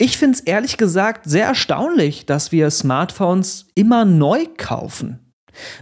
Ich 0.00 0.16
finde 0.16 0.38
es 0.38 0.40
ehrlich 0.40 0.76
gesagt 0.76 1.28
sehr 1.28 1.46
erstaunlich, 1.46 2.24
dass 2.24 2.52
wir 2.52 2.70
Smartphones 2.70 3.66
immer 3.74 4.04
neu 4.04 4.46
kaufen. 4.56 5.32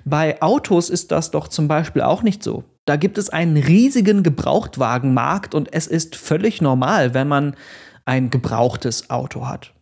Bei 0.06 0.40
Autos 0.40 0.88
ist 0.88 1.12
das 1.12 1.30
doch 1.30 1.48
zum 1.48 1.68
Beispiel 1.68 2.00
auch 2.00 2.22
nicht 2.22 2.42
so. 2.42 2.64
Da 2.87 2.96
gibt 2.96 3.18
es 3.18 3.29
einen 3.29 3.58
riesigen 3.58 4.22
Gebrauchtwagenmarkt 4.22 5.54
und 5.54 5.71
es 5.74 5.87
ist 5.87 6.16
völlig 6.16 6.62
normal, 6.62 7.12
wenn 7.12 7.29
man 7.29 7.56
ein 8.06 8.30
gebrauchtes 8.30 9.10
Auto 9.10 9.46
hat. 9.46 9.74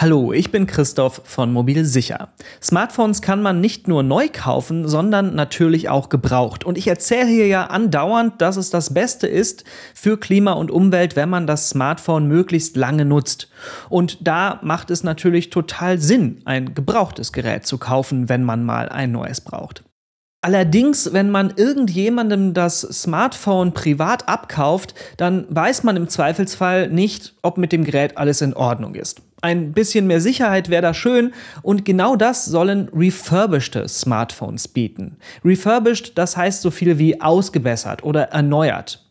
Hallo, 0.00 0.32
ich 0.32 0.52
bin 0.52 0.68
Christoph 0.68 1.22
von 1.24 1.52
Mobil 1.52 1.84
Sicher. 1.84 2.28
Smartphones 2.62 3.20
kann 3.20 3.42
man 3.42 3.60
nicht 3.60 3.88
nur 3.88 4.04
neu 4.04 4.28
kaufen, 4.32 4.86
sondern 4.86 5.34
natürlich 5.34 5.88
auch 5.88 6.08
gebraucht. 6.08 6.62
Und 6.62 6.78
ich 6.78 6.86
erzähle 6.86 7.26
hier 7.26 7.48
ja 7.48 7.64
andauernd, 7.64 8.40
dass 8.40 8.56
es 8.56 8.70
das 8.70 8.94
Beste 8.94 9.26
ist 9.26 9.64
für 9.94 10.16
Klima 10.16 10.52
und 10.52 10.70
Umwelt, 10.70 11.16
wenn 11.16 11.28
man 11.28 11.48
das 11.48 11.70
Smartphone 11.70 12.28
möglichst 12.28 12.76
lange 12.76 13.04
nutzt. 13.04 13.50
Und 13.88 14.18
da 14.20 14.60
macht 14.62 14.92
es 14.92 15.02
natürlich 15.02 15.50
total 15.50 15.98
Sinn, 15.98 16.42
ein 16.44 16.76
gebrauchtes 16.76 17.32
Gerät 17.32 17.66
zu 17.66 17.76
kaufen, 17.76 18.28
wenn 18.28 18.44
man 18.44 18.64
mal 18.64 18.88
ein 18.90 19.10
neues 19.10 19.40
braucht. 19.40 19.82
Allerdings, 20.42 21.12
wenn 21.12 21.32
man 21.32 21.54
irgendjemandem 21.56 22.54
das 22.54 22.82
Smartphone 22.82 23.74
privat 23.74 24.28
abkauft, 24.28 24.94
dann 25.16 25.46
weiß 25.48 25.82
man 25.82 25.96
im 25.96 26.08
Zweifelsfall 26.08 26.88
nicht, 26.88 27.34
ob 27.42 27.58
mit 27.58 27.72
dem 27.72 27.82
Gerät 27.82 28.16
alles 28.16 28.42
in 28.42 28.54
Ordnung 28.54 28.94
ist. 28.94 29.22
Ein 29.40 29.72
bisschen 29.72 30.06
mehr 30.08 30.20
Sicherheit 30.20 30.68
wäre 30.68 30.82
da 30.82 30.94
schön 30.94 31.32
und 31.62 31.84
genau 31.84 32.16
das 32.16 32.44
sollen 32.44 32.88
refurbished 32.92 33.88
Smartphones 33.88 34.66
bieten. 34.66 35.16
Refurbished, 35.44 36.18
das 36.18 36.36
heißt 36.36 36.60
so 36.60 36.70
viel 36.70 36.98
wie 36.98 37.20
ausgebessert 37.20 38.02
oder 38.02 38.24
erneuert. 38.30 39.04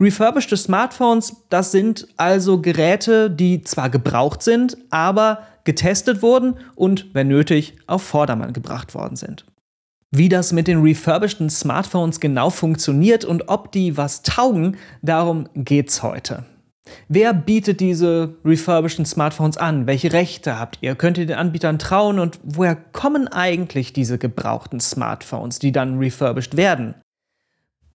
Refurbished 0.00 0.56
Smartphones, 0.56 1.44
das 1.50 1.70
sind 1.70 2.08
also 2.16 2.60
Geräte, 2.60 3.30
die 3.30 3.62
zwar 3.62 3.90
gebraucht 3.90 4.42
sind, 4.42 4.76
aber 4.90 5.42
getestet 5.64 6.22
wurden 6.22 6.54
und, 6.74 7.14
wenn 7.14 7.28
nötig, 7.28 7.76
auf 7.86 8.02
Vordermann 8.02 8.52
gebracht 8.52 8.94
worden 8.94 9.16
sind. 9.16 9.44
Wie 10.10 10.30
das 10.30 10.52
mit 10.52 10.66
den 10.68 10.80
refurbisheden 10.80 11.50
Smartphones 11.50 12.18
genau 12.18 12.48
funktioniert 12.48 13.26
und 13.26 13.48
ob 13.48 13.70
die 13.72 13.96
was 13.96 14.22
taugen, 14.22 14.78
darum 15.02 15.48
geht's 15.54 16.02
heute. 16.02 16.46
Wer 17.08 17.32
bietet 17.32 17.80
diese 17.80 18.36
refurbisheden 18.44 19.06
Smartphones 19.06 19.56
an? 19.56 19.86
Welche 19.86 20.12
Rechte 20.12 20.58
habt 20.58 20.78
ihr? 20.80 20.94
Könnt 20.94 21.18
ihr 21.18 21.26
den 21.26 21.36
Anbietern 21.36 21.78
trauen? 21.78 22.18
Und 22.18 22.38
woher 22.42 22.76
kommen 22.76 23.28
eigentlich 23.28 23.92
diese 23.92 24.18
gebrauchten 24.18 24.80
Smartphones, 24.80 25.58
die 25.58 25.72
dann 25.72 25.98
refurbished 25.98 26.56
werden? 26.56 26.94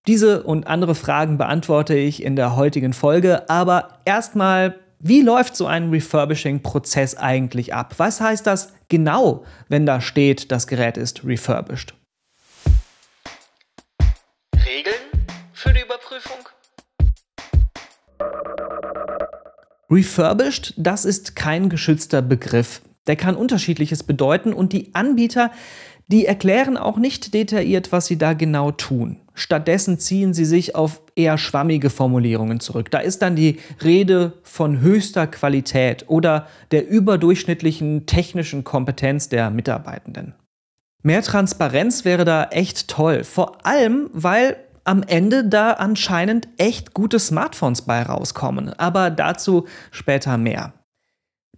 Diese 0.06 0.42
und 0.42 0.66
andere 0.66 0.94
Fragen 0.94 1.38
beantworte 1.38 1.94
ich 1.94 2.22
in 2.22 2.36
der 2.36 2.56
heutigen 2.56 2.92
Folge, 2.92 3.48
aber 3.48 4.00
erstmal, 4.04 4.78
wie 4.98 5.22
läuft 5.22 5.56
so 5.56 5.66
ein 5.66 5.88
Refurbishing-Prozess 5.90 7.16
eigentlich 7.16 7.72
ab? 7.72 7.94
Was 7.96 8.20
heißt 8.20 8.46
das 8.46 8.74
genau, 8.88 9.44
wenn 9.68 9.86
da 9.86 10.02
steht, 10.02 10.52
das 10.52 10.66
Gerät 10.66 10.98
ist 10.98 11.24
refurbished? 11.24 11.94
Refurbished, 19.90 20.74
das 20.76 21.04
ist 21.04 21.36
kein 21.36 21.68
geschützter 21.68 22.22
Begriff. 22.22 22.82
Der 23.06 23.16
kann 23.16 23.36
unterschiedliches 23.36 24.02
bedeuten 24.02 24.52
und 24.52 24.72
die 24.72 24.94
Anbieter, 24.94 25.50
die 26.08 26.26
erklären 26.26 26.76
auch 26.76 26.98
nicht 26.98 27.34
detailliert, 27.34 27.92
was 27.92 28.06
sie 28.06 28.18
da 28.18 28.32
genau 28.32 28.70
tun. 28.70 29.20
Stattdessen 29.34 29.98
ziehen 29.98 30.32
sie 30.32 30.44
sich 30.44 30.74
auf 30.74 31.02
eher 31.16 31.38
schwammige 31.38 31.90
Formulierungen 31.90 32.60
zurück. 32.60 32.90
Da 32.90 32.98
ist 32.98 33.22
dann 33.22 33.36
die 33.36 33.58
Rede 33.82 34.34
von 34.42 34.80
höchster 34.80 35.26
Qualität 35.26 36.04
oder 36.08 36.46
der 36.70 36.88
überdurchschnittlichen 36.88 38.06
technischen 38.06 38.64
Kompetenz 38.64 39.28
der 39.28 39.50
Mitarbeitenden. 39.50 40.34
Mehr 41.02 41.22
Transparenz 41.22 42.04
wäre 42.04 42.24
da 42.24 42.44
echt 42.44 42.88
toll, 42.88 43.24
vor 43.24 43.66
allem 43.66 44.08
weil 44.12 44.56
am 44.84 45.02
Ende 45.02 45.44
da 45.46 45.72
anscheinend 45.72 46.48
echt 46.58 46.94
gute 46.94 47.18
Smartphones 47.18 47.82
bei 47.82 48.02
rauskommen. 48.02 48.72
Aber 48.74 49.10
dazu 49.10 49.66
später 49.90 50.38
mehr. 50.38 50.72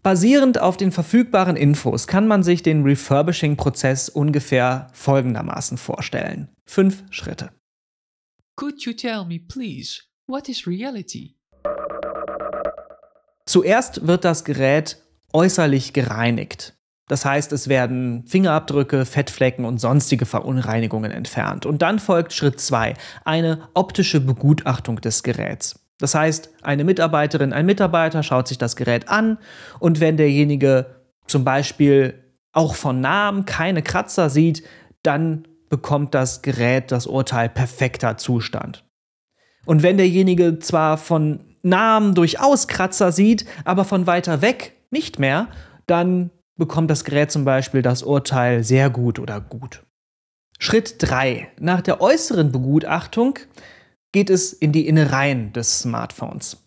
Basierend 0.03 0.61
auf 0.61 0.77
den 0.77 0.93
verfügbaren 0.93 1.57
Infos 1.57 2.07
kann 2.07 2.29
man 2.29 2.45
sich 2.45 2.63
den 2.63 2.85
Refurbishing-Prozess 2.85 4.09
ungefähr 4.09 4.87
folgendermaßen 4.93 5.79
vorstellen. 5.79 6.49
Fünf 6.65 7.03
Schritte. 7.11 7.51
Could 8.55 8.83
you 8.83 8.93
tell 8.93 9.25
me, 9.25 9.41
please, 9.41 10.03
what 10.29 10.49
is 10.49 10.67
reality? 10.67 11.35
Zuerst 13.47 14.07
wird 14.07 14.25
das 14.25 14.45
Gerät 14.45 15.03
äußerlich 15.33 15.93
gereinigt. 15.93 16.77
Das 17.09 17.25
heißt, 17.25 17.53
es 17.53 17.69
werden 17.69 18.25
Fingerabdrücke, 18.27 19.05
Fettflecken 19.05 19.65
und 19.65 19.79
sonstige 19.79 20.27
Verunreinigungen 20.27 21.13
entfernt. 21.13 21.65
Und 21.65 21.83
dann 21.83 21.99
folgt 21.99 22.33
Schritt 22.33 22.61
2, 22.61 22.95
eine 23.25 23.69
optische 23.75 24.21
Begutachtung 24.21 25.01
des 25.01 25.23
Geräts. 25.23 25.87
Das 25.99 26.15
heißt, 26.15 26.51
eine 26.63 26.85
Mitarbeiterin, 26.85 27.53
ein 27.53 27.65
Mitarbeiter 27.65 28.23
schaut 28.23 28.49
sich 28.49 28.59
das 28.59 28.77
Gerät 28.77 29.09
an 29.09 29.39
und 29.79 30.01
wenn 30.01 30.17
derjenige 30.17 30.87
zum 31.27 31.45
Beispiel 31.45 32.23
auch 32.53 32.75
von 32.75 33.01
Namen 33.01 33.45
keine 33.45 33.83
Kratzer 33.83 34.29
sieht, 34.29 34.63
dann 35.03 35.47
bekommt 35.69 36.15
das 36.15 36.43
Gerät 36.43 36.93
das 36.93 37.07
Urteil 37.07 37.49
perfekter 37.49 38.19
Zustand. 38.19 38.85
Und 39.65 39.83
wenn 39.83 39.97
derjenige 39.97 40.59
zwar 40.59 40.99
von 40.99 41.41
Namen 41.63 42.15
durchaus 42.15 42.69
Kratzer 42.69 43.11
sieht, 43.11 43.47
aber 43.65 43.85
von 43.85 44.07
weiter 44.07 44.43
weg 44.43 44.75
nicht 44.91 45.19
mehr, 45.19 45.49
dann 45.87 46.31
bekommt 46.57 46.91
das 46.91 47.05
Gerät 47.05 47.31
zum 47.31 47.45
Beispiel 47.45 47.83
das 47.83 48.03
Urteil 48.03 48.65
sehr 48.65 48.91
gut 48.91 49.19
oder 49.19 49.41
gut. 49.41 49.83
Schritt 50.59 50.97
3. 50.99 51.49
Nach 51.61 51.83
der 51.83 52.01
äußeren 52.01 52.51
Begutachtung 52.51 53.39
geht 54.13 54.31
es 54.31 54.53
in 54.53 54.73
die 54.73 54.89
Innereien 54.89 55.53
des 55.53 55.81
Smartphones. 55.81 56.63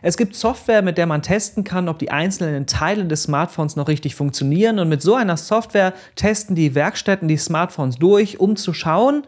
Es 0.00 0.16
gibt 0.16 0.34
Software, 0.34 0.80
mit 0.80 0.96
der 0.96 1.06
man 1.06 1.20
testen 1.20 1.62
kann, 1.62 1.88
ob 1.88 1.98
die 1.98 2.10
einzelnen 2.10 2.66
Teile 2.66 3.04
des 3.04 3.24
Smartphones 3.24 3.76
noch 3.76 3.88
richtig 3.88 4.14
funktionieren. 4.14 4.78
Und 4.78 4.88
mit 4.88 5.02
so 5.02 5.14
einer 5.14 5.36
Software 5.36 5.92
testen 6.16 6.56
die 6.56 6.74
Werkstätten 6.74 7.28
die 7.28 7.36
Smartphones 7.36 7.96
durch, 7.96 8.40
um 8.40 8.56
zu 8.56 8.72
schauen, 8.72 9.26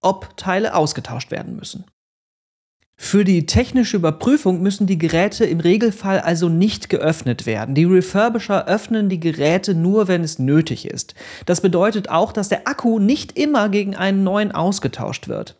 ob 0.00 0.36
Teile 0.36 0.74
ausgetauscht 0.74 1.30
werden 1.30 1.54
müssen. 1.54 1.84
Für 3.12 3.24
die 3.24 3.44
technische 3.44 3.98
Überprüfung 3.98 4.62
müssen 4.62 4.86
die 4.86 4.96
Geräte 4.96 5.44
im 5.44 5.60
Regelfall 5.60 6.20
also 6.20 6.48
nicht 6.48 6.88
geöffnet 6.88 7.44
werden. 7.44 7.74
Die 7.74 7.84
Refurbisher 7.84 8.66
öffnen 8.66 9.10
die 9.10 9.20
Geräte 9.20 9.74
nur, 9.74 10.08
wenn 10.08 10.24
es 10.24 10.38
nötig 10.38 10.86
ist. 10.86 11.14
Das 11.44 11.60
bedeutet 11.60 12.08
auch, 12.08 12.32
dass 12.32 12.48
der 12.48 12.66
Akku 12.66 12.98
nicht 12.98 13.36
immer 13.36 13.68
gegen 13.68 13.96
einen 13.96 14.24
neuen 14.24 14.52
ausgetauscht 14.52 15.28
wird. 15.28 15.56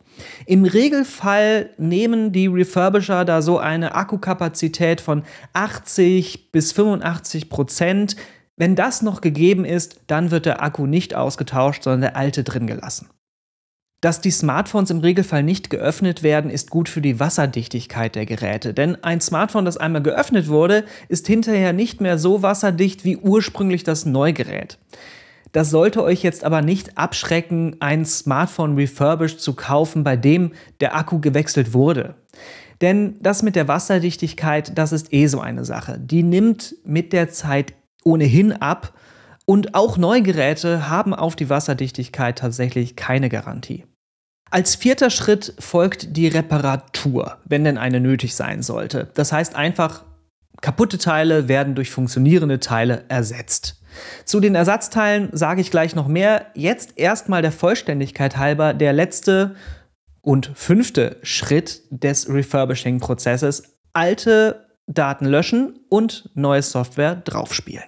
Im 0.47 0.65
Regelfall 0.65 1.69
nehmen 1.77 2.31
die 2.31 2.47
Refurbisher 2.47 3.25
da 3.25 3.41
so 3.41 3.59
eine 3.59 3.93
Akkukapazität 3.93 5.01
von 5.01 5.23
80 5.53 6.51
bis 6.51 6.71
85 6.71 7.49
Prozent. 7.49 8.15
Wenn 8.57 8.75
das 8.75 9.01
noch 9.01 9.21
gegeben 9.21 9.65
ist, 9.65 10.01
dann 10.07 10.31
wird 10.31 10.45
der 10.45 10.63
Akku 10.63 10.87
nicht 10.87 11.13
ausgetauscht, 11.13 11.83
sondern 11.83 12.01
der 12.01 12.17
alte 12.17 12.43
drin 12.43 12.67
gelassen. 12.67 13.09
Dass 14.03 14.19
die 14.19 14.31
Smartphones 14.31 14.89
im 14.89 14.99
Regelfall 14.99 15.43
nicht 15.43 15.69
geöffnet 15.69 16.23
werden, 16.23 16.51
ist 16.51 16.69
gut 16.69 16.89
für 16.89 16.99
die 16.99 17.21
Wasserdichtigkeit 17.21 18.15
der 18.15 18.25
Geräte. 18.25 18.73
Denn 18.73 19.01
ein 19.01 19.21
Smartphone, 19.21 19.63
das 19.63 19.77
einmal 19.77 20.03
geöffnet 20.03 20.49
wurde, 20.49 20.83
ist 21.07 21.25
hinterher 21.25 21.71
nicht 21.71 22.01
mehr 22.01 22.17
so 22.17 22.41
wasserdicht 22.41 23.05
wie 23.05 23.15
ursprünglich 23.15 23.85
das 23.85 24.05
Neugerät. 24.05 24.77
Das 25.53 25.69
sollte 25.69 26.03
euch 26.03 26.21
jetzt 26.21 26.43
aber 26.43 26.61
nicht 26.61 26.97
abschrecken, 26.97 27.77
ein 27.79 28.03
Smartphone 28.03 28.75
refurbished 28.75 29.39
zu 29.39 29.53
kaufen, 29.53 30.03
bei 30.03 30.17
dem 30.17 30.51
der 30.81 30.97
Akku 30.97 31.21
gewechselt 31.21 31.73
wurde. 31.73 32.15
Denn 32.81 33.15
das 33.21 33.41
mit 33.41 33.55
der 33.55 33.69
Wasserdichtigkeit, 33.69 34.77
das 34.77 34.91
ist 34.91 35.13
eh 35.13 35.27
so 35.27 35.39
eine 35.39 35.63
Sache. 35.63 35.97
Die 35.97 36.23
nimmt 36.23 36.75
mit 36.83 37.13
der 37.13 37.29
Zeit 37.29 37.73
ohnehin 38.03 38.51
ab 38.51 38.95
und 39.45 39.75
auch 39.75 39.97
Neugeräte 39.97 40.89
haben 40.89 41.13
auf 41.13 41.37
die 41.37 41.49
Wasserdichtigkeit 41.49 42.37
tatsächlich 42.37 42.97
keine 42.97 43.29
Garantie. 43.29 43.85
Als 44.53 44.75
vierter 44.75 45.09
Schritt 45.09 45.55
folgt 45.57 46.15
die 46.15 46.27
Reparatur, 46.27 47.37
wenn 47.43 47.63
denn 47.63 47.79
eine 47.79 47.99
nötig 47.99 48.35
sein 48.35 48.61
sollte. 48.61 49.09
Das 49.15 49.31
heißt 49.31 49.55
einfach, 49.55 50.03
kaputte 50.61 50.99
Teile 50.99 51.47
werden 51.47 51.73
durch 51.73 51.89
funktionierende 51.89 52.59
Teile 52.59 53.03
ersetzt. 53.07 53.81
Zu 54.25 54.39
den 54.39 54.53
Ersatzteilen 54.53 55.29
sage 55.31 55.59
ich 55.59 55.71
gleich 55.71 55.95
noch 55.95 56.07
mehr. 56.07 56.51
Jetzt 56.53 56.99
erstmal 56.99 57.41
der 57.41 57.51
Vollständigkeit 57.51 58.37
halber 58.37 58.75
der 58.75 58.93
letzte 58.93 59.55
und 60.21 60.51
fünfte 60.53 61.17
Schritt 61.23 61.81
des 61.89 62.29
Refurbishing-Prozesses. 62.29 63.79
Alte 63.93 64.67
Daten 64.85 65.25
löschen 65.25 65.79
und 65.89 66.29
neue 66.35 66.61
Software 66.61 67.15
draufspielen. 67.15 67.85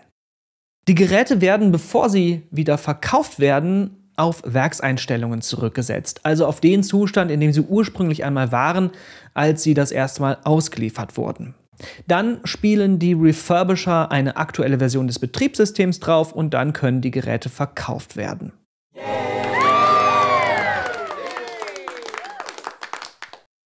Die 0.88 0.96
Geräte 0.96 1.42
werden, 1.42 1.72
bevor 1.72 2.10
sie 2.10 2.48
wieder 2.50 2.80
verkauft 2.80 3.40
werden, 3.40 4.05
auf 4.18 4.42
Werkseinstellungen 4.46 5.42
zurückgesetzt, 5.42 6.22
also 6.24 6.46
auf 6.46 6.62
den 6.62 6.84
Zustand, 6.84 7.32
in 7.32 7.40
dem 7.40 7.52
sie 7.52 7.62
ursprünglich 7.62 8.24
einmal 8.24 8.52
waren, 8.52 8.92
als 9.34 9.64
sie 9.64 9.74
das 9.74 9.92
erste 9.92 10.22
Mal 10.22 10.38
ausgeliefert 10.44 11.18
wurden. 11.18 11.56
Dann 12.08 12.40
spielen 12.46 13.00
die 13.00 13.14
Refurbisher 13.14 14.12
eine 14.12 14.38
aktuelle 14.38 14.80
Version 14.80 15.08
des 15.08 15.20
Betriebssystems 15.20 16.00
drauf 16.00 16.32
und 16.32 16.54
dann 16.54 16.74
können 16.74 17.02
die 17.02 17.12
Geräte 17.12 17.50
verkauft 17.50 18.16
werden. 18.16 18.54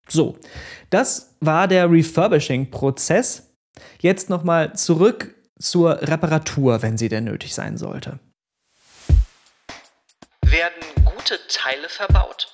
So, 0.08 0.36
das 0.90 1.36
war 1.40 1.68
der 1.68 1.90
Refurbishing-Prozess. 1.90 3.54
Jetzt 4.00 4.28
nochmal 4.28 4.74
zurück 4.74 5.34
zur 5.60 6.02
Reparatur, 6.02 6.82
wenn 6.82 6.98
sie 6.98 7.08
denn 7.08 7.24
nötig 7.24 7.54
sein 7.54 7.76
sollte. 7.76 8.18
Werden 10.50 10.82
gute 11.04 11.38
Teile 11.48 11.88
verbaut? 11.88 12.48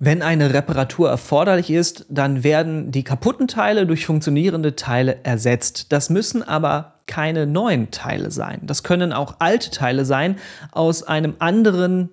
Wenn 0.00 0.20
eine 0.20 0.52
Reparatur 0.52 1.08
erforderlich 1.08 1.70
ist, 1.70 2.04
dann 2.08 2.42
werden 2.42 2.90
die 2.90 3.04
kaputten 3.04 3.46
Teile 3.46 3.86
durch 3.86 4.04
funktionierende 4.04 4.74
Teile 4.74 5.24
ersetzt. 5.24 5.92
Das 5.92 6.10
müssen 6.10 6.42
aber 6.42 7.02
keine 7.06 7.46
neuen 7.46 7.92
Teile 7.92 8.32
sein. 8.32 8.60
Das 8.64 8.82
können 8.82 9.12
auch 9.12 9.36
alte 9.38 9.70
Teile 9.70 10.04
sein 10.04 10.40
aus 10.72 11.04
einem 11.04 11.36
anderen 11.38 12.10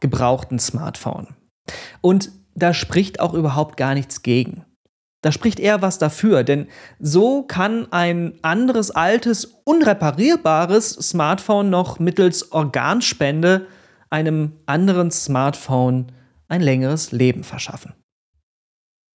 gebrauchten 0.00 0.58
Smartphone. 0.58 1.28
Und 2.00 2.32
da 2.56 2.74
spricht 2.74 3.20
auch 3.20 3.34
überhaupt 3.34 3.76
gar 3.76 3.94
nichts 3.94 4.22
gegen. 4.22 4.66
Da 5.22 5.30
spricht 5.30 5.60
eher 5.60 5.82
was 5.82 5.98
dafür, 5.98 6.42
denn 6.42 6.66
so 6.98 7.42
kann 7.44 7.90
ein 7.92 8.34
anderes, 8.42 8.90
altes, 8.90 9.60
unreparierbares 9.64 10.90
Smartphone 10.90 11.70
noch 11.70 12.00
mittels 12.00 12.50
Organspende 12.52 13.66
einem 14.10 14.52
anderen 14.66 15.10
Smartphone 15.10 16.12
ein 16.48 16.60
längeres 16.60 17.12
Leben 17.12 17.44
verschaffen. 17.44 17.94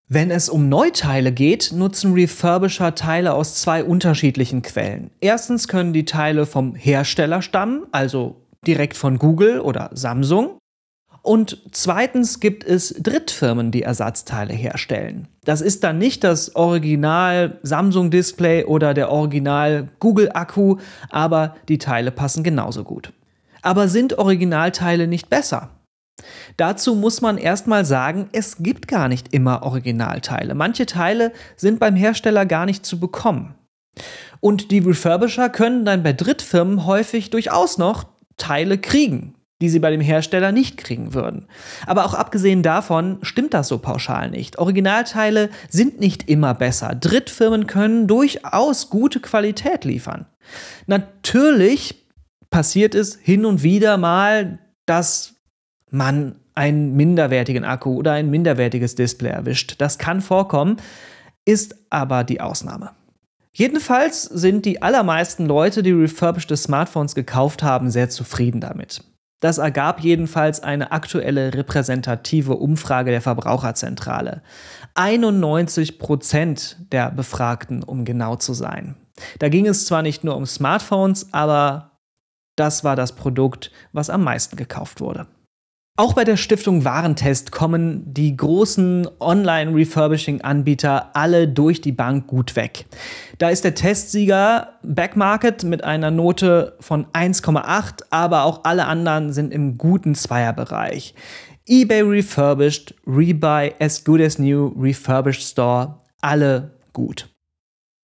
Wenn 0.09 0.31
es 0.31 0.47
um 0.47 0.69
Neuteile 0.69 1.33
geht, 1.33 1.73
nutzen 1.73 2.13
Refurbisher 2.13 2.95
Teile 2.95 3.33
aus 3.33 3.55
zwei 3.55 3.83
unterschiedlichen 3.83 4.61
Quellen. 4.61 5.11
Erstens 5.19 5.67
können 5.67 5.91
die 5.91 6.05
Teile 6.05 6.45
vom 6.45 6.75
Hersteller 6.75 7.41
stammen, 7.41 7.85
also 7.91 8.41
direkt 8.65 8.95
von 8.95 9.19
Google 9.19 9.59
oder 9.59 9.89
Samsung. 9.93 10.57
Und 11.27 11.57
zweitens 11.73 12.39
gibt 12.39 12.63
es 12.63 12.95
Drittfirmen, 13.01 13.69
die 13.69 13.81
Ersatzteile 13.81 14.53
herstellen. 14.53 15.27
Das 15.43 15.59
ist 15.59 15.83
dann 15.83 15.97
nicht 15.97 16.23
das 16.23 16.55
Original 16.55 17.59
Samsung 17.63 18.11
Display 18.11 18.63
oder 18.63 18.93
der 18.93 19.11
Original 19.11 19.89
Google 19.99 20.31
Akku, 20.33 20.77
aber 21.09 21.57
die 21.67 21.79
Teile 21.79 22.11
passen 22.11 22.45
genauso 22.45 22.85
gut. 22.85 23.11
Aber 23.61 23.89
sind 23.89 24.17
Originalteile 24.17 25.05
nicht 25.05 25.29
besser? 25.29 25.71
Dazu 26.55 26.95
muss 26.95 27.19
man 27.19 27.37
erstmal 27.37 27.83
sagen, 27.83 28.29
es 28.31 28.63
gibt 28.63 28.87
gar 28.87 29.09
nicht 29.09 29.33
immer 29.33 29.63
Originalteile. 29.63 30.55
Manche 30.55 30.85
Teile 30.85 31.33
sind 31.57 31.77
beim 31.81 31.97
Hersteller 31.97 32.45
gar 32.45 32.65
nicht 32.65 32.85
zu 32.85 33.01
bekommen. 33.01 33.53
Und 34.39 34.71
die 34.71 34.79
Refurbisher 34.79 35.49
können 35.49 35.83
dann 35.83 36.03
bei 36.03 36.13
Drittfirmen 36.13 36.85
häufig 36.85 37.31
durchaus 37.31 37.77
noch 37.77 38.05
Teile 38.37 38.77
kriegen 38.77 39.33
die 39.61 39.69
sie 39.69 39.79
bei 39.79 39.89
dem 39.89 40.01
Hersteller 40.01 40.51
nicht 40.51 40.77
kriegen 40.77 41.13
würden. 41.13 41.47
Aber 41.85 42.05
auch 42.05 42.13
abgesehen 42.13 42.61
davon 42.61 43.17
stimmt 43.23 43.53
das 43.53 43.67
so 43.67 43.79
pauschal 43.79 44.29
nicht. 44.29 44.59
Originalteile 44.59 45.49
sind 45.69 45.99
nicht 45.99 46.29
immer 46.29 46.53
besser. 46.53 46.93
Drittfirmen 46.93 47.65
können 47.65 48.07
durchaus 48.07 48.89
gute 48.89 49.19
Qualität 49.19 49.83
liefern. 49.83 50.25
Natürlich 50.85 52.07
passiert 52.49 52.95
es 52.95 53.15
hin 53.15 53.45
und 53.45 53.63
wieder 53.63 53.97
mal, 53.97 54.59
dass 54.85 55.35
man 55.89 56.35
einen 56.53 56.95
minderwertigen 56.95 57.63
Akku 57.63 57.95
oder 57.95 58.13
ein 58.13 58.29
minderwertiges 58.29 58.95
Display 58.95 59.29
erwischt. 59.29 59.75
Das 59.79 59.97
kann 59.97 60.21
vorkommen, 60.21 60.77
ist 61.45 61.75
aber 61.89 62.23
die 62.23 62.41
Ausnahme. 62.41 62.91
Jedenfalls 63.53 64.23
sind 64.23 64.65
die 64.65 64.81
allermeisten 64.81 65.47
Leute, 65.47 65.81
die 65.81 65.91
refurbished 65.91 66.55
Smartphones 66.55 67.15
gekauft 67.15 67.63
haben, 67.63 67.89
sehr 67.89 68.09
zufrieden 68.09 68.61
damit. 68.61 69.03
Das 69.39 69.59
ergab 69.59 69.99
jedenfalls 69.99 70.61
eine 70.61 70.91
aktuelle 70.91 71.53
repräsentative 71.53 72.55
Umfrage 72.55 73.11
der 73.11 73.21
Verbraucherzentrale. 73.21 74.41
91 74.95 75.99
Prozent 75.99 76.77
der 76.91 77.11
Befragten, 77.11 77.83
um 77.83 78.03
genau 78.03 78.35
zu 78.35 78.53
sein. 78.53 78.95
Da 79.39 79.49
ging 79.49 79.67
es 79.67 79.85
zwar 79.85 80.01
nicht 80.01 80.23
nur 80.23 80.35
um 80.35 80.45
Smartphones, 80.45 81.33
aber 81.33 81.99
das 82.55 82.83
war 82.83 82.95
das 82.95 83.13
Produkt, 83.13 83.71
was 83.91 84.09
am 84.09 84.23
meisten 84.23 84.55
gekauft 84.55 85.01
wurde. 85.01 85.27
Auch 85.99 86.13
bei 86.13 86.23
der 86.23 86.37
Stiftung 86.37 86.85
Warentest 86.85 87.51
kommen 87.51 88.13
die 88.13 88.37
großen 88.37 89.07
Online-Refurbishing-Anbieter 89.19 91.15
alle 91.15 91.47
durch 91.47 91.81
die 91.81 91.91
Bank 91.91 92.27
gut 92.27 92.55
weg. 92.55 92.85
Da 93.39 93.49
ist 93.49 93.63
der 93.63 93.73
Testsieger 93.73 94.75
Backmarket 94.83 95.63
mit 95.63 95.83
einer 95.83 96.11
Note 96.11 96.75
von 96.79 97.07
1,8, 97.07 98.03
aber 98.11 98.43
auch 98.43 98.63
alle 98.63 98.85
anderen 98.85 99.33
sind 99.33 99.51
im 99.51 99.79
guten 99.79 100.13
Zweierbereich. 100.13 101.15
eBay 101.65 102.01
Refurbished, 102.01 102.93
Rebuy, 103.07 103.73
As 103.79 104.03
Good 104.03 104.21
As 104.21 104.37
New, 104.37 104.75
Refurbished 104.79 105.41
Store, 105.41 105.95
alle 106.21 106.75
gut. 106.93 107.27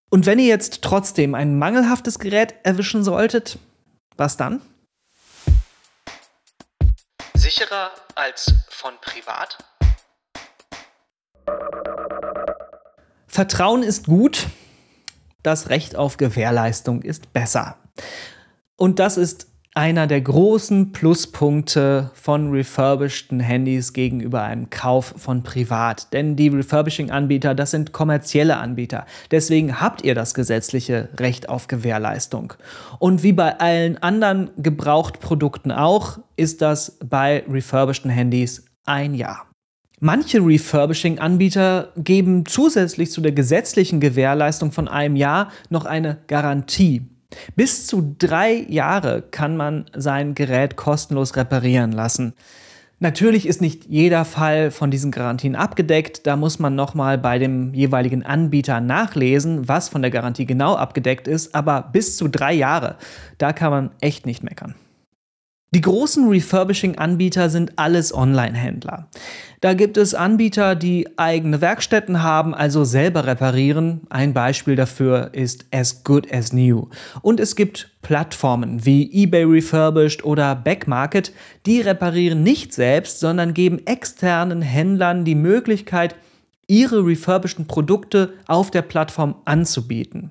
Und 0.10 0.26
wenn 0.26 0.40
ihr 0.40 0.48
jetzt 0.48 0.82
trotzdem 0.82 1.36
ein 1.36 1.60
mangelhaftes 1.60 2.18
Gerät 2.18 2.56
erwischen 2.64 3.04
solltet, 3.04 3.60
was 4.18 4.36
dann? 4.36 4.62
Sicherer 7.54 7.92
als 8.16 8.54
von 8.70 8.94
privat? 9.02 9.58
Vertrauen 13.28 13.84
ist 13.84 14.06
gut, 14.06 14.48
das 15.44 15.70
Recht 15.70 15.96
auf 15.96 16.18
Gewährleistung 16.18 17.02
ist 17.02 17.34
besser. 17.34 17.78
Und 18.76 19.00
das 19.00 19.18
ist 19.18 19.48
einer 19.76 20.06
der 20.06 20.22
großen 20.22 20.92
Pluspunkte 20.92 22.12
von 22.14 22.52
refurbisheden 22.52 23.40
Handys 23.40 23.94
gegenüber 23.94 24.44
einem 24.44 24.70
Kauf 24.70 25.16
von 25.18 25.42
privat. 25.42 26.14
Denn 26.14 26.36
die 26.36 26.50
Refurbishing-Anbieter, 26.50 27.56
das 27.56 27.72
sind 27.72 27.92
kommerzielle 27.92 28.58
Anbieter. 28.58 29.06
Deswegen 29.32 29.82
habt 29.82 30.04
ihr 30.04 30.14
das 30.14 30.36
gesetzliche 30.36 31.10
Recht 31.20 31.50
auf 31.50 31.68
Gewährleistung. 31.68 32.54
Und 33.00 33.24
wie 33.24 33.34
bei 33.34 33.60
allen 33.60 33.98
anderen 33.98 34.52
Gebrauchtprodukten 34.58 35.72
auch, 35.72 36.20
ist 36.36 36.62
das 36.62 37.00
bei 37.04 37.44
refurbisheden 37.50 38.12
Handys 38.12 38.66
ein 38.86 39.16
Jahr. 39.16 39.48
Manche 40.00 40.40
Refurbishing-Anbieter 40.46 41.94
geben 41.96 42.46
zusätzlich 42.46 43.10
zu 43.10 43.22
der 43.22 43.32
gesetzlichen 43.32 44.02
Gewährleistung 44.02 44.72
von 44.72 44.88
einem 44.90 45.16
Jahr 45.16 45.50
noch 45.70 45.86
eine 45.86 46.18
Garantie. 46.28 47.04
Bis 47.56 47.88
zu 47.88 48.16
drei 48.18 48.66
Jahre 48.68 49.22
kann 49.22 49.58
man 49.58 49.86
sein 49.96 50.36
Gerät 50.36 50.76
kostenlos 50.76 51.36
reparieren 51.36 51.92
lassen. 51.92 52.34
Natürlich 53.00 53.48
ist 53.48 53.60
nicht 53.60 53.86
jeder 53.90 54.24
Fall 54.24 54.72
von 54.72 54.90
diesen 54.90 55.12
Garantien 55.12 55.58
abgedeckt. 55.58 56.26
Da 56.26 56.38
muss 56.38 56.60
man 56.60 56.76
nochmal 56.76 57.18
bei 57.18 57.38
dem 57.38 57.74
jeweiligen 57.74 58.24
Anbieter 58.24 58.80
nachlesen, 58.80 59.68
was 59.68 59.90
von 59.90 60.02
der 60.02 60.10
Garantie 60.10 60.46
genau 60.46 60.76
abgedeckt 60.76 61.28
ist. 61.28 61.54
Aber 61.54 61.90
bis 61.92 62.16
zu 62.16 62.30
drei 62.30 62.54
Jahre, 62.54 62.96
da 63.40 63.52
kann 63.52 63.72
man 63.72 63.92
echt 64.00 64.26
nicht 64.26 64.42
meckern. 64.42 64.76
Die 65.74 65.82
großen 65.82 66.30
Refurbishing-Anbieter 66.30 67.50
sind 67.50 67.80
alles 67.80 68.14
Online-Händler. 68.14 69.08
Da 69.60 69.74
gibt 69.74 69.98
es 69.98 70.14
Anbieter, 70.14 70.76
die 70.76 71.08
eigene 71.18 71.62
Werkstätten 71.62 72.22
haben, 72.22 72.54
also 72.54 72.84
selber 72.84 73.26
reparieren. 73.26 74.02
Ein 74.12 74.34
Beispiel 74.34 74.76
dafür 74.76 75.32
ist 75.34 75.66
As 75.72 76.04
Good 76.04 76.32
As 76.32 76.54
New. 76.54 76.90
Und 77.24 77.40
es 77.40 77.56
gibt 77.56 77.90
Plattformen 78.04 78.86
wie 78.86 79.24
eBay 79.24 79.46
Refurbished 79.46 80.24
oder 80.24 80.54
Backmarket, 80.54 81.34
die 81.66 81.82
reparieren 81.82 82.44
nicht 82.44 82.72
selbst, 82.72 83.20
sondern 83.20 83.56
geben 83.56 83.82
externen 83.88 84.62
Händlern 84.62 85.26
die 85.26 85.34
Möglichkeit, 85.34 86.16
ihre 86.68 87.04
refurbisheden 87.04 87.66
Produkte 87.66 88.34
auf 88.46 88.70
der 88.70 88.84
Plattform 88.84 89.38
anzubieten. 89.46 90.30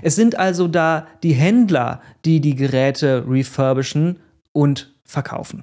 Es 0.00 0.16
sind 0.16 0.38
also 0.38 0.66
da 0.66 1.06
die 1.22 1.34
Händler, 1.34 2.00
die 2.24 2.40
die 2.40 2.54
Geräte 2.54 3.26
refurbischen 3.28 4.20
und 4.58 4.92
verkaufen. 5.04 5.62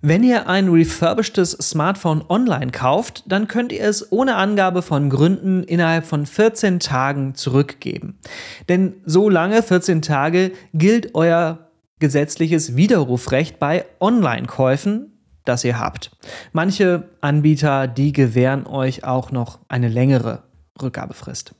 Wenn 0.00 0.22
ihr 0.22 0.48
ein 0.48 0.68
refurbishedtes 0.68 1.50
Smartphone 1.50 2.24
online 2.28 2.70
kauft, 2.70 3.24
dann 3.26 3.48
könnt 3.48 3.72
ihr 3.72 3.82
es 3.82 4.12
ohne 4.12 4.36
Angabe 4.36 4.82
von 4.82 5.10
Gründen 5.10 5.64
innerhalb 5.64 6.06
von 6.06 6.24
14 6.26 6.78
Tagen 6.78 7.34
zurückgeben. 7.34 8.20
Denn 8.68 8.94
so 9.04 9.28
lange, 9.28 9.64
14 9.64 10.00
Tage, 10.00 10.52
gilt 10.72 11.16
euer 11.16 11.70
gesetzliches 11.98 12.76
Widerrufrecht 12.76 13.58
bei 13.58 13.84
Online-Käufen, 14.00 15.18
das 15.44 15.64
ihr 15.64 15.80
habt. 15.80 16.16
Manche 16.52 17.08
Anbieter, 17.20 17.88
die 17.88 18.12
gewähren 18.12 18.66
euch 18.66 19.02
auch 19.02 19.32
noch 19.32 19.58
eine 19.68 19.88
längere 19.88 20.44
Rückgabefrist. 20.80 21.54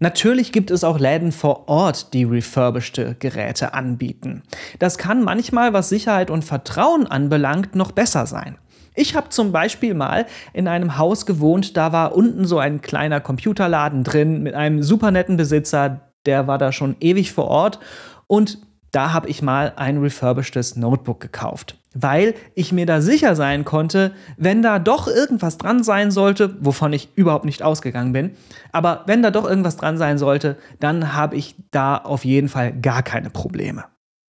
Natürlich 0.00 0.52
gibt 0.52 0.70
es 0.70 0.84
auch 0.84 0.98
Läden 0.98 1.32
vor 1.32 1.68
Ort, 1.68 2.12
die 2.14 2.24
refurbished 2.24 3.00
Geräte 3.20 3.74
anbieten. 3.74 4.42
Das 4.78 4.98
kann 4.98 5.22
manchmal, 5.22 5.72
was 5.72 5.88
Sicherheit 5.88 6.30
und 6.30 6.44
Vertrauen 6.44 7.06
anbelangt, 7.06 7.74
noch 7.74 7.92
besser 7.92 8.26
sein. 8.26 8.58
Ich 8.96 9.16
habe 9.16 9.28
zum 9.30 9.50
Beispiel 9.50 9.94
mal 9.94 10.26
in 10.52 10.68
einem 10.68 10.98
Haus 10.98 11.26
gewohnt, 11.26 11.76
da 11.76 11.92
war 11.92 12.14
unten 12.14 12.44
so 12.44 12.58
ein 12.58 12.80
kleiner 12.80 13.20
Computerladen 13.20 14.04
drin 14.04 14.42
mit 14.42 14.54
einem 14.54 14.82
super 14.82 15.10
netten 15.10 15.36
Besitzer, 15.36 16.12
der 16.26 16.46
war 16.46 16.58
da 16.58 16.70
schon 16.70 16.96
ewig 17.00 17.32
vor 17.32 17.46
Ort 17.46 17.80
und 18.26 18.58
da 18.94 19.12
habe 19.12 19.28
ich 19.28 19.42
mal 19.42 19.72
ein 19.76 19.98
refurbishedes 19.98 20.76
Notebook 20.76 21.20
gekauft, 21.20 21.76
weil 21.94 22.34
ich 22.54 22.72
mir 22.72 22.86
da 22.86 23.00
sicher 23.00 23.34
sein 23.34 23.64
konnte, 23.64 24.12
wenn 24.36 24.62
da 24.62 24.78
doch 24.78 25.08
irgendwas 25.08 25.58
dran 25.58 25.82
sein 25.82 26.10
sollte, 26.10 26.56
wovon 26.60 26.92
ich 26.92 27.08
überhaupt 27.16 27.44
nicht 27.44 27.62
ausgegangen 27.62 28.12
bin, 28.12 28.32
aber 28.72 29.02
wenn 29.06 29.22
da 29.22 29.30
doch 29.30 29.48
irgendwas 29.48 29.76
dran 29.76 29.98
sein 29.98 30.18
sollte, 30.18 30.56
dann 30.78 31.12
habe 31.14 31.36
ich 31.36 31.56
da 31.70 31.96
auf 31.96 32.24
jeden 32.24 32.48
Fall 32.48 32.72
gar 32.72 33.02
keine 33.02 33.30
Probleme. 33.30 33.84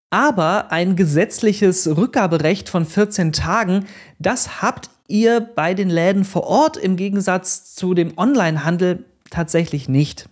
Aber 0.10 0.72
ein 0.72 0.96
gesetzliches 0.96 1.88
Rückgaberecht 1.98 2.70
von 2.70 2.86
14 2.86 3.34
Tagen, 3.34 3.86
das 4.18 4.62
habt 4.62 4.90
ihr 5.08 5.42
bei 5.42 5.74
den 5.74 5.90
Läden 5.90 6.24
vor 6.24 6.44
Ort 6.44 6.78
im 6.78 6.96
Gegensatz 6.96 7.76
zu 7.76 7.94
dem 7.94 8.18
Onlinehandel 8.18 9.06
tatsächlich 9.30 9.90
nicht. 9.90 10.30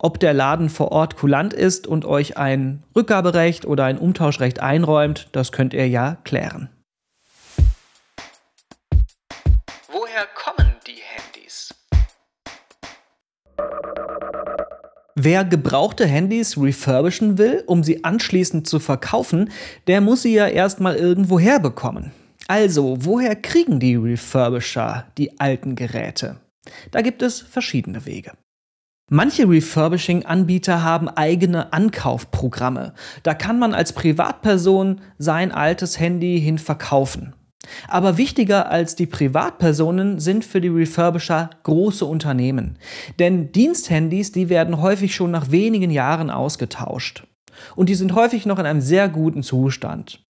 Ob 0.00 0.18
der 0.18 0.34
Laden 0.34 0.70
vor 0.70 0.90
Ort 0.90 1.16
kulant 1.16 1.52
ist 1.52 1.86
und 1.86 2.04
euch 2.04 2.36
ein 2.36 2.82
Rückgaberecht 2.96 3.64
oder 3.64 3.84
ein 3.84 3.98
Umtauschrecht 3.98 4.60
einräumt, 4.60 5.28
das 5.32 5.52
könnt 5.52 5.72
ihr 5.72 5.88
ja 5.88 6.16
klären. 6.24 6.68
Woher 9.88 10.26
kommen 10.34 10.74
die 10.86 11.00
Handys? 11.00 11.72
Wer 15.14 15.44
gebrauchte 15.44 16.06
Handys 16.06 16.58
refurbischen 16.60 17.38
will, 17.38 17.62
um 17.66 17.84
sie 17.84 18.02
anschließend 18.02 18.66
zu 18.66 18.80
verkaufen, 18.80 19.52
der 19.86 20.00
muss 20.00 20.22
sie 20.22 20.34
ja 20.34 20.48
erstmal 20.48 20.96
irgendwo 20.96 21.38
herbekommen. 21.38 22.10
Also, 22.48 22.96
woher 23.00 23.36
kriegen 23.36 23.78
die 23.78 23.94
Refurbisher 23.94 25.06
die 25.16 25.38
alten 25.38 25.76
Geräte? 25.76 26.40
Da 26.90 27.00
gibt 27.00 27.22
es 27.22 27.40
verschiedene 27.40 28.04
Wege. 28.06 28.32
Manche 29.10 29.46
Refurbishing-Anbieter 29.46 30.82
haben 30.82 31.10
eigene 31.10 31.74
Ankaufprogramme. 31.74 32.94
Da 33.22 33.34
kann 33.34 33.58
man 33.58 33.74
als 33.74 33.92
Privatperson 33.92 35.02
sein 35.18 35.52
altes 35.52 36.00
Handy 36.00 36.40
hin 36.40 36.56
verkaufen. 36.56 37.34
Aber 37.86 38.16
wichtiger 38.16 38.70
als 38.70 38.96
die 38.96 39.06
Privatpersonen 39.06 40.20
sind 40.20 40.44
für 40.44 40.60
die 40.60 40.68
Refurbisher 40.68 41.50
große 41.64 42.04
Unternehmen. 42.04 42.78
Denn 43.18 43.52
Diensthandys, 43.52 44.32
die 44.32 44.48
werden 44.48 44.80
häufig 44.80 45.14
schon 45.14 45.30
nach 45.30 45.50
wenigen 45.50 45.90
Jahren 45.90 46.30
ausgetauscht. 46.30 47.26
Und 47.76 47.88
die 47.88 47.94
sind 47.94 48.14
häufig 48.14 48.46
noch 48.46 48.58
in 48.58 48.66
einem 48.66 48.80
sehr 48.80 49.08
guten 49.08 49.42
Zustand. 49.42 50.24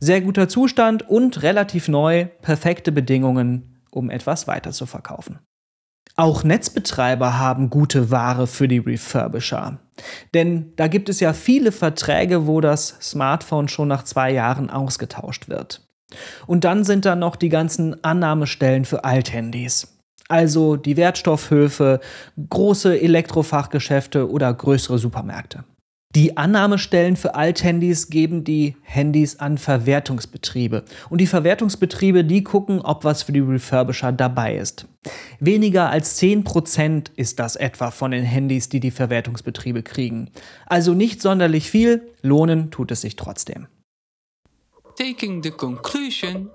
Sehr 0.00 0.20
guter 0.20 0.48
Zustand 0.48 1.08
und 1.08 1.42
relativ 1.42 1.88
neu, 1.88 2.26
perfekte 2.42 2.92
Bedingungen, 2.92 3.82
um 3.90 4.10
etwas 4.10 4.46
weiter 4.46 4.70
zu 4.70 4.86
verkaufen. 4.86 5.40
Auch 6.18 6.42
Netzbetreiber 6.42 7.38
haben 7.38 7.70
gute 7.70 8.10
Ware 8.10 8.48
für 8.48 8.66
die 8.66 8.78
Refurbisher. 8.78 9.78
Denn 10.34 10.72
da 10.74 10.88
gibt 10.88 11.08
es 11.08 11.20
ja 11.20 11.32
viele 11.32 11.70
Verträge, 11.70 12.48
wo 12.48 12.60
das 12.60 12.96
Smartphone 13.00 13.68
schon 13.68 13.86
nach 13.86 14.02
zwei 14.02 14.32
Jahren 14.32 14.68
ausgetauscht 14.68 15.48
wird. 15.48 15.86
Und 16.48 16.64
dann 16.64 16.82
sind 16.82 17.04
da 17.04 17.14
noch 17.14 17.36
die 17.36 17.50
ganzen 17.50 18.02
Annahmestellen 18.02 18.84
für 18.84 19.04
Althandys. 19.04 19.96
Also 20.28 20.74
die 20.74 20.96
Wertstoffhöfe, 20.96 22.00
große 22.50 23.00
Elektrofachgeschäfte 23.00 24.28
oder 24.28 24.52
größere 24.52 24.98
Supermärkte. 24.98 25.62
Die 26.14 26.38
Annahmestellen 26.38 27.16
für 27.16 27.34
Althandys 27.34 28.08
geben 28.08 28.42
die 28.42 28.76
Handys 28.82 29.40
an 29.40 29.58
Verwertungsbetriebe. 29.58 30.84
Und 31.10 31.20
die 31.20 31.26
Verwertungsbetriebe, 31.26 32.24
die 32.24 32.42
gucken, 32.42 32.80
ob 32.80 33.04
was 33.04 33.22
für 33.22 33.32
die 33.32 33.40
Refurbisher 33.40 34.12
dabei 34.12 34.56
ist. 34.56 34.86
Weniger 35.38 35.90
als 35.90 36.18
10% 36.18 37.10
ist 37.16 37.38
das 37.38 37.56
etwa 37.56 37.90
von 37.90 38.12
den 38.12 38.24
Handys, 38.24 38.70
die 38.70 38.80
die 38.80 38.90
Verwertungsbetriebe 38.90 39.82
kriegen. 39.82 40.30
Also 40.64 40.94
nicht 40.94 41.20
sonderlich 41.20 41.70
viel, 41.70 42.08
lohnen 42.22 42.70
tut 42.70 42.90
es 42.90 43.02
sich 43.02 43.16
trotzdem. 43.16 43.66
Taking 44.96 45.42
the 45.42 45.50
conclusion 45.50 46.50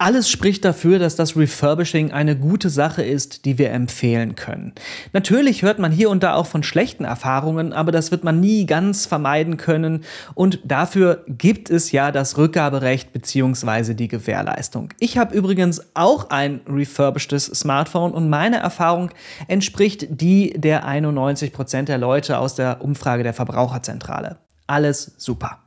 alles 0.00 0.30
spricht 0.30 0.64
dafür, 0.64 0.98
dass 0.98 1.14
das 1.14 1.36
Refurbishing 1.36 2.10
eine 2.10 2.34
gute 2.34 2.70
Sache 2.70 3.02
ist, 3.02 3.44
die 3.44 3.58
wir 3.58 3.70
empfehlen 3.70 4.34
können. 4.34 4.72
Natürlich 5.12 5.62
hört 5.62 5.78
man 5.78 5.92
hier 5.92 6.08
und 6.08 6.22
da 6.22 6.34
auch 6.34 6.46
von 6.46 6.62
schlechten 6.62 7.04
Erfahrungen, 7.04 7.74
aber 7.74 7.92
das 7.92 8.10
wird 8.10 8.24
man 8.24 8.40
nie 8.40 8.64
ganz 8.64 9.04
vermeiden 9.04 9.58
können 9.58 10.04
und 10.34 10.60
dafür 10.64 11.24
gibt 11.28 11.68
es 11.68 11.92
ja 11.92 12.12
das 12.12 12.38
Rückgaberecht 12.38 13.12
bzw. 13.12 13.92
die 13.92 14.08
Gewährleistung. 14.08 14.88
Ich 15.00 15.18
habe 15.18 15.34
übrigens 15.34 15.82
auch 15.94 16.30
ein 16.30 16.62
refurbishedes 16.66 17.46
Smartphone 17.46 18.12
und 18.12 18.30
meine 18.30 18.56
Erfahrung 18.56 19.10
entspricht 19.48 20.06
die 20.10 20.54
der 20.56 20.86
91 20.86 21.52
Prozent 21.52 21.90
der 21.90 21.98
Leute 21.98 22.38
aus 22.38 22.54
der 22.54 22.82
Umfrage 22.82 23.22
der 23.22 23.34
Verbraucherzentrale. 23.34 24.38
Alles 24.66 25.12
super. 25.18 25.58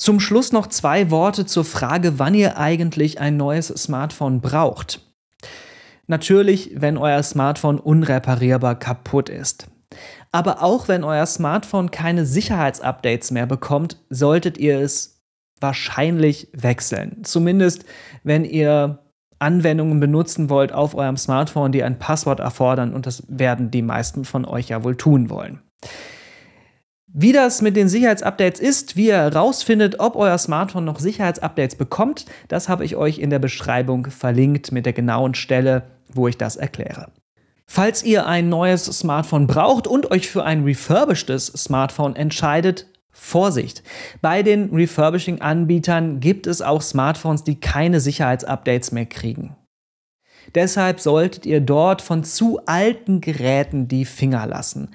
Zum 0.00 0.18
Schluss 0.18 0.50
noch 0.50 0.68
zwei 0.68 1.10
Worte 1.10 1.44
zur 1.44 1.66
Frage, 1.66 2.18
wann 2.18 2.32
ihr 2.32 2.56
eigentlich 2.56 3.20
ein 3.20 3.36
neues 3.36 3.66
Smartphone 3.68 4.40
braucht. 4.40 5.02
Natürlich, 6.06 6.70
wenn 6.74 6.96
euer 6.96 7.22
Smartphone 7.22 7.78
unreparierbar 7.78 8.78
kaputt 8.78 9.28
ist. 9.28 9.68
Aber 10.32 10.62
auch 10.62 10.88
wenn 10.88 11.04
euer 11.04 11.26
Smartphone 11.26 11.90
keine 11.90 12.24
Sicherheitsupdates 12.24 13.30
mehr 13.30 13.44
bekommt, 13.44 13.98
solltet 14.08 14.56
ihr 14.56 14.80
es 14.80 15.20
wahrscheinlich 15.60 16.48
wechseln. 16.54 17.22
Zumindest 17.24 17.84
wenn 18.24 18.46
ihr 18.46 19.00
Anwendungen 19.38 20.00
benutzen 20.00 20.48
wollt 20.48 20.72
auf 20.72 20.94
eurem 20.94 21.18
Smartphone, 21.18 21.72
die 21.72 21.82
ein 21.82 21.98
Passwort 21.98 22.40
erfordern 22.40 22.94
und 22.94 23.04
das 23.04 23.24
werden 23.28 23.70
die 23.70 23.82
meisten 23.82 24.24
von 24.24 24.46
euch 24.46 24.70
ja 24.70 24.82
wohl 24.82 24.96
tun 24.96 25.28
wollen. 25.28 25.60
Wie 27.12 27.32
das 27.32 27.60
mit 27.60 27.74
den 27.74 27.88
Sicherheitsupdates 27.88 28.60
ist, 28.60 28.96
wie 28.96 29.08
ihr 29.08 29.16
herausfindet, 29.16 29.98
ob 29.98 30.14
euer 30.14 30.38
Smartphone 30.38 30.84
noch 30.84 31.00
Sicherheitsupdates 31.00 31.74
bekommt, 31.74 32.26
das 32.46 32.68
habe 32.68 32.84
ich 32.84 32.94
euch 32.94 33.18
in 33.18 33.30
der 33.30 33.40
Beschreibung 33.40 34.06
verlinkt 34.06 34.70
mit 34.70 34.86
der 34.86 34.92
genauen 34.92 35.34
Stelle, 35.34 35.82
wo 36.12 36.28
ich 36.28 36.38
das 36.38 36.54
erkläre. 36.54 37.10
Falls 37.66 38.04
ihr 38.04 38.26
ein 38.26 38.48
neues 38.48 38.84
Smartphone 38.84 39.48
braucht 39.48 39.88
und 39.88 40.10
euch 40.12 40.28
für 40.28 40.44
ein 40.44 40.62
refurbishedes 40.62 41.46
Smartphone 41.46 42.14
entscheidet, 42.14 42.86
Vorsicht! 43.10 43.82
Bei 44.22 44.42
den 44.44 44.70
Refurbishing-Anbietern 44.70 46.20
gibt 46.20 46.46
es 46.46 46.62
auch 46.62 46.80
Smartphones, 46.80 47.42
die 47.42 47.58
keine 47.58 48.00
Sicherheitsupdates 48.00 48.92
mehr 48.92 49.06
kriegen. 49.06 49.56
Deshalb 50.54 51.00
solltet 51.00 51.46
ihr 51.46 51.60
dort 51.60 52.02
von 52.02 52.24
zu 52.24 52.60
alten 52.66 53.20
Geräten 53.20 53.88
die 53.88 54.04
Finger 54.04 54.46
lassen. 54.46 54.90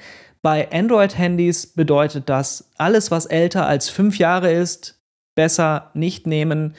Bei 0.45 0.71
Android-Handys 0.71 1.65
bedeutet 1.65 2.29
das, 2.29 2.69
alles, 2.77 3.09
was 3.09 3.25
älter 3.25 3.65
als 3.65 3.89
fünf 3.89 4.19
Jahre 4.19 4.51
ist, 4.51 5.01
besser 5.33 5.89
nicht 5.95 6.27
nehmen. 6.27 6.75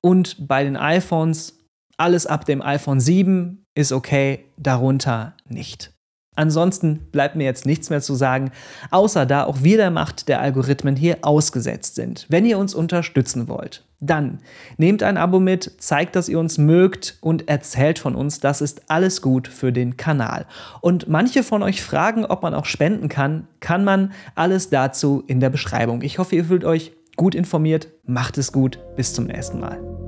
Und 0.00 0.46
bei 0.46 0.62
den 0.62 0.76
iPhones, 0.76 1.58
alles 1.96 2.28
ab 2.28 2.44
dem 2.44 2.62
iPhone 2.62 3.00
7 3.00 3.64
ist 3.74 3.90
okay, 3.90 4.44
darunter 4.56 5.34
nicht. 5.48 5.92
Ansonsten 6.38 7.00
bleibt 7.10 7.34
mir 7.34 7.42
jetzt 7.42 7.66
nichts 7.66 7.90
mehr 7.90 8.00
zu 8.00 8.14
sagen, 8.14 8.52
außer 8.92 9.26
da 9.26 9.42
auch 9.42 9.64
wir 9.64 9.76
der 9.76 9.90
Macht 9.90 10.28
der 10.28 10.40
Algorithmen 10.40 10.94
hier 10.94 11.18
ausgesetzt 11.22 11.96
sind. 11.96 12.26
Wenn 12.28 12.46
ihr 12.46 12.58
uns 12.58 12.76
unterstützen 12.76 13.48
wollt, 13.48 13.82
dann 13.98 14.38
nehmt 14.76 15.02
ein 15.02 15.16
Abo 15.16 15.40
mit, 15.40 15.72
zeigt, 15.78 16.14
dass 16.14 16.28
ihr 16.28 16.38
uns 16.38 16.56
mögt 16.56 17.18
und 17.20 17.48
erzählt 17.48 17.98
von 17.98 18.14
uns. 18.14 18.38
Das 18.38 18.60
ist 18.60 18.82
alles 18.88 19.20
gut 19.20 19.48
für 19.48 19.72
den 19.72 19.96
Kanal. 19.96 20.46
Und 20.80 21.08
manche 21.08 21.42
von 21.42 21.64
euch 21.64 21.82
fragen, 21.82 22.24
ob 22.24 22.44
man 22.44 22.54
auch 22.54 22.66
spenden 22.66 23.08
kann. 23.08 23.48
Kann 23.58 23.82
man 23.82 24.12
alles 24.36 24.70
dazu 24.70 25.24
in 25.26 25.40
der 25.40 25.50
Beschreibung. 25.50 26.02
Ich 26.02 26.20
hoffe, 26.20 26.36
ihr 26.36 26.44
fühlt 26.44 26.64
euch 26.64 26.92
gut 27.16 27.34
informiert. 27.34 27.88
Macht 28.06 28.38
es 28.38 28.52
gut. 28.52 28.78
Bis 28.94 29.12
zum 29.12 29.24
nächsten 29.24 29.58
Mal. 29.58 30.07